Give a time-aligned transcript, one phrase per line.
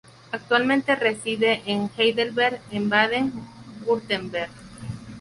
[0.31, 4.49] Actualmente reside en Heidelberg, en Baden-Wurtemberg.